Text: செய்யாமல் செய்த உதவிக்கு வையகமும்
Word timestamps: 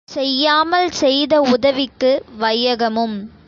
செய்யாமல் 0.09 0.89
செய்த 0.91 1.41
உதவிக்கு 1.49 2.11
வையகமும் 2.39 3.17